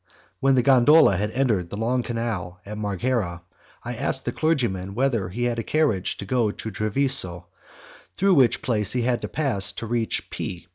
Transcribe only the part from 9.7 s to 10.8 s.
to reach P